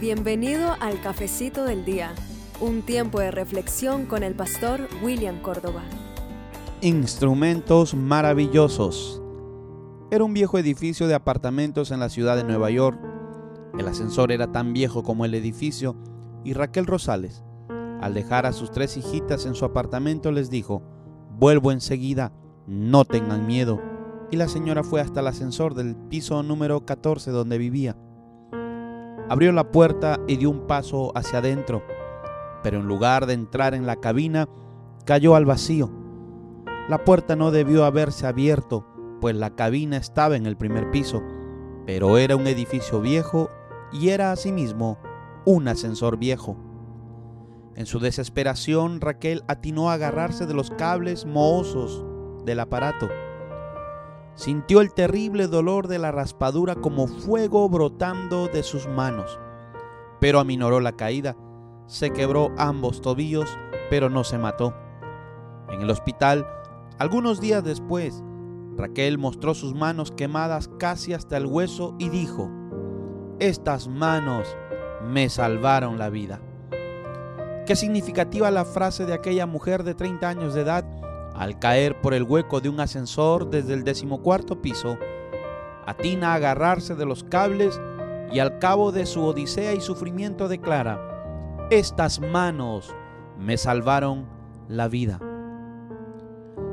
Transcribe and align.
Bienvenido 0.00 0.76
al 0.80 0.98
Cafecito 1.02 1.64
del 1.64 1.84
Día, 1.84 2.14
un 2.58 2.80
tiempo 2.80 3.20
de 3.20 3.30
reflexión 3.30 4.06
con 4.06 4.22
el 4.22 4.34
pastor 4.34 4.88
William 5.02 5.42
Córdoba. 5.42 5.82
Instrumentos 6.80 7.94
maravillosos. 7.94 9.20
Era 10.10 10.24
un 10.24 10.32
viejo 10.32 10.56
edificio 10.56 11.06
de 11.06 11.12
apartamentos 11.12 11.90
en 11.90 12.00
la 12.00 12.08
ciudad 12.08 12.36
de 12.36 12.44
Nueva 12.44 12.70
York. 12.70 12.98
El 13.78 13.86
ascensor 13.88 14.32
era 14.32 14.50
tan 14.50 14.72
viejo 14.72 15.02
como 15.02 15.26
el 15.26 15.34
edificio 15.34 15.94
y 16.44 16.54
Raquel 16.54 16.86
Rosales, 16.86 17.44
al 18.00 18.14
dejar 18.14 18.46
a 18.46 18.54
sus 18.54 18.70
tres 18.70 18.96
hijitas 18.96 19.44
en 19.44 19.54
su 19.54 19.66
apartamento, 19.66 20.32
les 20.32 20.48
dijo, 20.48 20.82
vuelvo 21.38 21.72
enseguida, 21.72 22.32
no 22.66 23.04
tengan 23.04 23.46
miedo. 23.46 23.82
Y 24.30 24.36
la 24.36 24.48
señora 24.48 24.82
fue 24.82 25.02
hasta 25.02 25.20
el 25.20 25.26
ascensor 25.26 25.74
del 25.74 25.94
piso 25.94 26.42
número 26.42 26.86
14 26.86 27.30
donde 27.32 27.58
vivía. 27.58 27.98
Abrió 29.30 29.52
la 29.52 29.70
puerta 29.70 30.18
y 30.26 30.38
dio 30.38 30.50
un 30.50 30.66
paso 30.66 31.12
hacia 31.16 31.38
adentro, 31.38 31.84
pero 32.64 32.80
en 32.80 32.88
lugar 32.88 33.26
de 33.26 33.34
entrar 33.34 33.74
en 33.74 33.86
la 33.86 33.94
cabina, 33.94 34.48
cayó 35.04 35.36
al 35.36 35.44
vacío. 35.44 35.88
La 36.88 37.04
puerta 37.04 37.36
no 37.36 37.52
debió 37.52 37.84
haberse 37.84 38.26
abierto, 38.26 38.84
pues 39.20 39.36
la 39.36 39.54
cabina 39.54 39.98
estaba 39.98 40.34
en 40.34 40.46
el 40.46 40.56
primer 40.56 40.90
piso, 40.90 41.22
pero 41.86 42.18
era 42.18 42.34
un 42.34 42.48
edificio 42.48 43.00
viejo 43.00 43.50
y 43.92 44.08
era 44.08 44.32
asimismo 44.32 44.98
un 45.44 45.68
ascensor 45.68 46.16
viejo. 46.16 46.56
En 47.76 47.86
su 47.86 48.00
desesperación, 48.00 49.00
Raquel 49.00 49.44
atinó 49.46 49.90
a 49.90 49.94
agarrarse 49.94 50.44
de 50.46 50.54
los 50.54 50.72
cables 50.72 51.24
mohosos 51.24 52.04
del 52.44 52.58
aparato 52.58 53.08
Sintió 54.34 54.80
el 54.80 54.92
terrible 54.92 55.48
dolor 55.48 55.88
de 55.88 55.98
la 55.98 56.12
raspadura 56.12 56.74
como 56.74 57.06
fuego 57.06 57.68
brotando 57.68 58.46
de 58.48 58.62
sus 58.62 58.88
manos, 58.88 59.38
pero 60.20 60.40
aminoró 60.40 60.80
la 60.80 60.92
caída. 60.92 61.36
Se 61.86 62.10
quebró 62.10 62.50
ambos 62.56 63.00
tobillos, 63.02 63.58
pero 63.90 64.08
no 64.08 64.24
se 64.24 64.38
mató. 64.38 64.74
En 65.68 65.82
el 65.82 65.90
hospital, 65.90 66.46
algunos 66.98 67.40
días 67.40 67.64
después, 67.64 68.22
Raquel 68.76 69.18
mostró 69.18 69.54
sus 69.54 69.74
manos 69.74 70.10
quemadas 70.10 70.70
casi 70.78 71.12
hasta 71.12 71.36
el 71.36 71.46
hueso 71.46 71.94
y 71.98 72.08
dijo, 72.08 72.50
Estas 73.38 73.88
manos 73.88 74.46
me 75.04 75.28
salvaron 75.28 75.98
la 75.98 76.08
vida. 76.08 76.40
Qué 77.66 77.76
significativa 77.76 78.50
la 78.50 78.64
frase 78.64 79.06
de 79.06 79.14
aquella 79.14 79.46
mujer 79.46 79.84
de 79.84 79.94
30 79.94 80.28
años 80.28 80.54
de 80.54 80.62
edad 80.62 80.84
al 81.40 81.58
caer 81.58 81.98
por 82.02 82.12
el 82.12 82.24
hueco 82.24 82.60
de 82.60 82.68
un 82.68 82.80
ascensor 82.80 83.48
desde 83.48 83.72
el 83.72 83.82
decimocuarto 83.82 84.60
piso, 84.60 84.98
atina 85.86 86.32
a 86.32 86.34
agarrarse 86.34 86.94
de 86.94 87.06
los 87.06 87.24
cables 87.24 87.80
y 88.30 88.40
al 88.40 88.58
cabo 88.58 88.92
de 88.92 89.06
su 89.06 89.24
odisea 89.24 89.72
y 89.72 89.80
sufrimiento 89.80 90.48
declara, 90.48 91.00
estas 91.70 92.20
manos 92.20 92.94
me 93.38 93.56
salvaron 93.56 94.26
la 94.68 94.88
vida. 94.88 95.18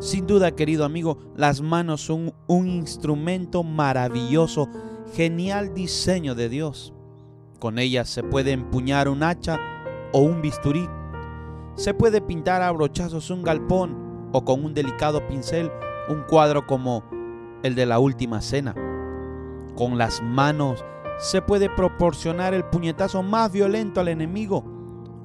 Sin 0.00 0.26
duda, 0.26 0.50
querido 0.50 0.84
amigo, 0.84 1.18
las 1.36 1.60
manos 1.60 2.00
son 2.00 2.34
un 2.48 2.66
instrumento 2.66 3.62
maravilloso, 3.62 4.68
genial 5.14 5.74
diseño 5.74 6.34
de 6.34 6.48
Dios. 6.48 6.92
Con 7.60 7.78
ellas 7.78 8.08
se 8.08 8.24
puede 8.24 8.50
empuñar 8.50 9.08
un 9.08 9.22
hacha 9.22 9.60
o 10.12 10.22
un 10.22 10.42
bisturí. 10.42 10.88
Se 11.76 11.94
puede 11.94 12.20
pintar 12.20 12.62
a 12.62 12.72
brochazos 12.72 13.30
un 13.30 13.44
galpón 13.44 14.05
o 14.32 14.44
con 14.44 14.64
un 14.64 14.74
delicado 14.74 15.26
pincel 15.26 15.70
un 16.08 16.22
cuadro 16.22 16.66
como 16.66 17.04
el 17.62 17.74
de 17.74 17.86
la 17.86 17.98
última 17.98 18.40
cena. 18.40 18.74
Con 19.74 19.98
las 19.98 20.22
manos 20.22 20.84
se 21.18 21.42
puede 21.42 21.68
proporcionar 21.70 22.54
el 22.54 22.64
puñetazo 22.64 23.22
más 23.22 23.52
violento 23.52 24.00
al 24.00 24.08
enemigo 24.08 24.64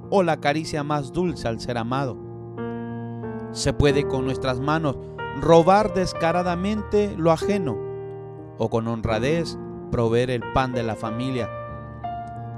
o 0.09 0.23
la 0.23 0.39
caricia 0.39 0.83
más 0.83 1.11
dulce 1.11 1.47
al 1.47 1.59
ser 1.59 1.77
amado. 1.77 2.17
Se 3.51 3.73
puede 3.73 4.07
con 4.07 4.25
nuestras 4.25 4.59
manos 4.59 4.97
robar 5.39 5.93
descaradamente 5.93 7.15
lo 7.17 7.31
ajeno 7.31 7.77
o 8.57 8.69
con 8.69 8.87
honradez 8.87 9.57
proveer 9.91 10.31
el 10.31 10.41
pan 10.53 10.73
de 10.73 10.83
la 10.83 10.95
familia. 10.95 11.49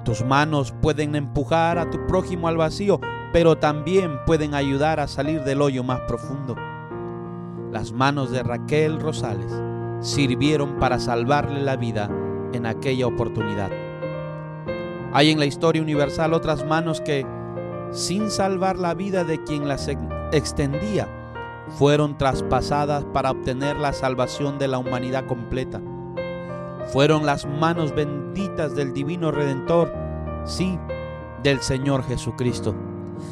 Tus 0.04 0.24
manos 0.24 0.74
pueden 0.82 1.16
empujar 1.16 1.78
a 1.78 1.90
tu 1.90 2.06
prójimo 2.08 2.48
al 2.48 2.58
vacío 2.58 3.00
pero 3.34 3.58
también 3.58 4.20
pueden 4.26 4.54
ayudar 4.54 5.00
a 5.00 5.08
salir 5.08 5.44
del 5.44 5.62
hoyo 5.62 5.84
más 5.84 6.02
profundo. 6.02 6.56
Las 7.72 7.92
manos 7.92 8.30
de 8.30 8.44
Raquel 8.44 9.00
Rosales 9.00 9.52
sirvieron 10.02 10.78
para 10.78 11.00
salvarle 11.00 11.62
la 11.62 11.76
vida 11.76 12.10
en 12.54 12.68
aquella 12.68 13.08
oportunidad. 13.08 13.72
Hay 15.12 15.32
en 15.32 15.40
la 15.40 15.48
historia 15.48 15.82
universal 15.82 16.34
otras 16.34 16.64
manos 16.64 17.02
que, 17.02 17.26
sin 17.92 18.30
salvar 18.30 18.78
la 18.78 18.94
vida 18.94 19.24
de 19.24 19.44
quien 19.44 19.68
las 19.68 19.90
extendía, 20.32 21.08
fueron 21.70 22.18
traspasadas 22.20 23.04
para 23.06 23.32
obtener 23.32 23.78
la 23.78 23.94
salvación 23.94 24.60
de 24.60 24.68
la 24.68 24.78
humanidad 24.78 25.26
completa. 25.26 25.82
Fueron 26.92 27.26
las 27.26 27.48
manos 27.48 27.96
benditas 27.96 28.76
del 28.76 28.94
Divino 28.94 29.32
Redentor, 29.32 29.92
sí, 30.46 30.78
del 31.42 31.62
Señor 31.62 32.04
Jesucristo. 32.04 32.76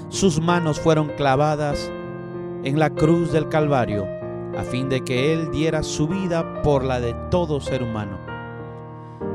Sus 0.10 0.42
manos 0.42 0.80
fueron 0.80 1.10
clavadas 1.10 1.92
en 2.64 2.80
la 2.80 2.90
cruz 2.90 3.32
del 3.32 3.50
Calvario 3.50 4.08
a 4.58 4.64
fin 4.64 4.90
de 4.90 5.02
que 5.02 5.34
Él 5.34 5.50
diera 5.52 5.84
su 5.84 6.08
vida 6.08 6.62
por 6.62 6.84
la 6.84 7.00
de 7.00 7.14
todo 7.30 7.62
ser 7.62 7.84
humano. 7.84 8.18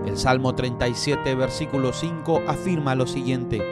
El 0.04 0.16
Salmo 0.16 0.54
37, 0.54 1.34
versículo 1.34 1.92
5 1.92 2.42
afirma 2.46 2.94
lo 2.94 3.06
siguiente, 3.06 3.62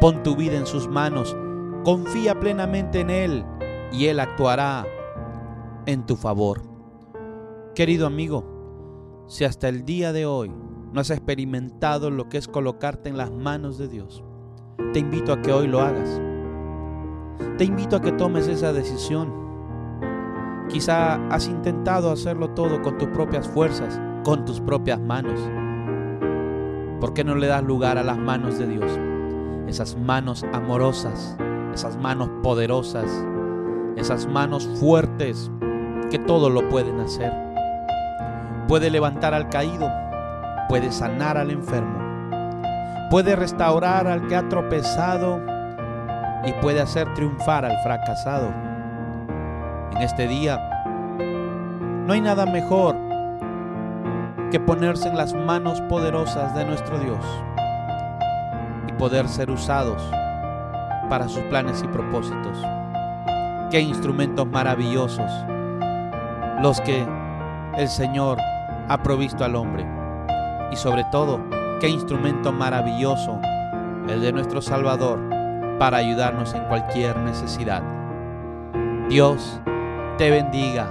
Pon 0.00 0.22
tu 0.22 0.36
vida 0.36 0.56
en 0.56 0.66
sus 0.66 0.88
manos, 0.88 1.36
confía 1.84 2.38
plenamente 2.38 3.00
en 3.00 3.10
Él 3.10 3.44
y 3.92 4.06
Él 4.06 4.20
actuará 4.20 4.86
en 5.86 6.04
tu 6.04 6.16
favor. 6.16 6.62
Querido 7.74 8.06
amigo, 8.06 9.24
si 9.26 9.44
hasta 9.44 9.68
el 9.68 9.84
día 9.84 10.12
de 10.12 10.26
hoy 10.26 10.52
no 10.92 11.00
has 11.00 11.10
experimentado 11.10 12.10
lo 12.10 12.28
que 12.28 12.38
es 12.38 12.48
colocarte 12.48 13.08
en 13.08 13.16
las 13.16 13.30
manos 13.30 13.78
de 13.78 13.88
Dios, 13.88 14.22
te 14.92 15.00
invito 15.00 15.32
a 15.32 15.42
que 15.42 15.52
hoy 15.52 15.66
lo 15.66 15.80
hagas. 15.80 16.20
Te 17.58 17.64
invito 17.64 17.96
a 17.96 18.00
que 18.00 18.12
tomes 18.12 18.48
esa 18.48 18.72
decisión. 18.72 19.30
Quizá 20.68 21.16
has 21.28 21.48
intentado 21.48 22.10
hacerlo 22.10 22.50
todo 22.50 22.82
con 22.82 22.98
tus 22.98 23.08
propias 23.08 23.48
fuerzas, 23.48 24.00
con 24.24 24.44
tus 24.44 24.60
propias 24.60 25.00
manos. 25.00 25.38
¿Por 27.00 27.12
qué 27.12 27.24
no 27.24 27.34
le 27.34 27.46
das 27.46 27.62
lugar 27.62 27.98
a 27.98 28.02
las 28.02 28.18
manos 28.18 28.58
de 28.58 28.66
Dios? 28.66 28.90
Esas 29.66 29.96
manos 29.96 30.44
amorosas, 30.52 31.36
esas 31.74 31.96
manos 31.98 32.30
poderosas, 32.42 33.06
esas 33.96 34.26
manos 34.26 34.66
fuertes 34.80 35.50
que 36.10 36.18
todo 36.18 36.48
lo 36.50 36.68
pueden 36.68 37.00
hacer. 37.00 37.32
Puede 38.66 38.90
levantar 38.90 39.34
al 39.34 39.48
caído, 39.48 39.90
puede 40.68 40.90
sanar 40.90 41.36
al 41.36 41.50
enfermo, 41.50 41.98
puede 43.10 43.36
restaurar 43.36 44.06
al 44.06 44.26
que 44.26 44.36
ha 44.36 44.48
tropezado 44.48 45.40
y 46.44 46.52
puede 46.60 46.80
hacer 46.80 47.12
triunfar 47.14 47.64
al 47.64 47.76
fracasado. 47.82 48.48
En 49.92 50.02
este 50.02 50.26
día 50.26 50.58
no 52.06 52.12
hay 52.12 52.20
nada 52.20 52.46
mejor 52.46 52.96
que 54.50 54.60
ponerse 54.60 55.08
en 55.08 55.16
las 55.16 55.34
manos 55.34 55.80
poderosas 55.82 56.54
de 56.54 56.64
nuestro 56.64 56.98
Dios 56.98 57.24
y 58.88 58.92
poder 58.92 59.28
ser 59.28 59.50
usados 59.50 60.02
para 61.08 61.28
sus 61.28 61.42
planes 61.44 61.82
y 61.82 61.88
propósitos. 61.88 62.58
Qué 63.70 63.80
instrumentos 63.80 64.46
maravillosos 64.46 65.30
los 66.62 66.80
que 66.80 67.06
el 67.76 67.88
Señor 67.88 68.38
ha 68.88 69.02
provisto 69.02 69.44
al 69.44 69.56
hombre 69.56 69.86
y 70.70 70.76
sobre 70.76 71.04
todo 71.10 71.40
Qué 71.80 71.88
instrumento 71.88 72.52
maravilloso 72.52 73.38
el 74.08 74.22
de 74.22 74.32
nuestro 74.32 74.62
Salvador 74.62 75.18
para 75.78 75.98
ayudarnos 75.98 76.54
en 76.54 76.64
cualquier 76.64 77.18
necesidad. 77.18 77.82
Dios 79.10 79.60
te 80.16 80.30
bendiga. 80.30 80.90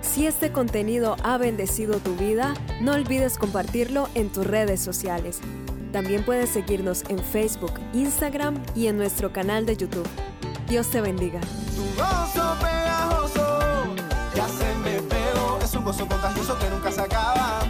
Si 0.00 0.26
este 0.26 0.52
contenido 0.52 1.16
ha 1.24 1.38
bendecido 1.38 1.98
tu 1.98 2.14
vida, 2.14 2.54
no 2.80 2.92
olvides 2.92 3.36
compartirlo 3.36 4.08
en 4.14 4.30
tus 4.30 4.46
redes 4.46 4.80
sociales. 4.80 5.40
También 5.92 6.24
puedes 6.24 6.50
seguirnos 6.50 7.02
en 7.08 7.18
Facebook, 7.18 7.72
Instagram 7.94 8.62
y 8.76 8.86
en 8.86 8.96
nuestro 8.96 9.32
canal 9.32 9.66
de 9.66 9.76
YouTube. 9.76 10.08
Dios 10.68 10.88
te 10.88 11.00
bendiga. 11.00 11.40
gozo 15.88 16.06
contagioso 16.06 16.58
que 16.58 16.68
nunca 16.68 16.92
se 16.92 17.00
acaba. 17.00 17.67